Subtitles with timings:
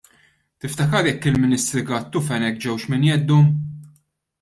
[0.59, 3.51] Tiftakar jekk il-Ministri Gatt u Fenech ġewx minn jeddhom?